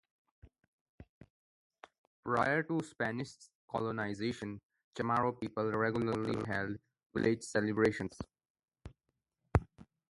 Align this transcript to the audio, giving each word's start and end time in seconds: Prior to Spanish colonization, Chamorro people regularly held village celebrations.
Prior 2.23 2.63
to 2.63 2.81
Spanish 2.81 3.35
colonization, 3.69 4.59
Chamorro 4.97 5.39
people 5.39 5.69
regularly 5.71 6.43
held 6.47 6.77
village 7.13 7.43
celebrations. 7.43 8.17